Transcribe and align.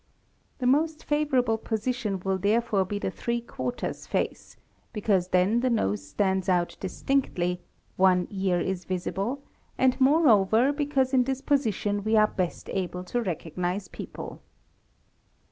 The 0.57 0.65
most 0.65 1.03
favourable 1.03 1.59
position 1.59 2.21
will 2.21 2.39
therefore 2.39 2.85
be 2.85 2.97
the 2.97 3.11
three 3.11 3.39
quarters 3.39 4.07
face, 4.07 4.57
because 4.93 5.27
then 5.27 5.59
the 5.59 5.69
nose 5.69 6.03
stands 6.07 6.49
out 6.49 6.75
distinctly, 6.79 7.61
one 7.97 8.27
ear 8.31 8.59
is 8.59 8.83
visible, 8.85 9.43
and 9.77 10.01
moreover 10.01 10.73
because 10.73 11.13
in 11.13 11.25
this 11.25 11.41
position 11.41 12.03
we 12.03 12.15
are 12.17 12.25
best 12.25 12.67
able 12.71 13.03
to 13.03 13.21
recognize 13.21 13.89
people. 13.89 14.41